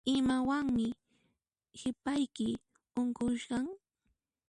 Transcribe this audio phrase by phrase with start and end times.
[0.15, 0.87] Imawanmi
[1.89, 2.49] ipayki
[2.99, 3.65] unqushan?